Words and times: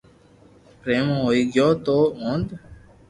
ڀیرون 0.83 1.17
ھوئي 1.23 1.41
گیونھ 1.53 2.49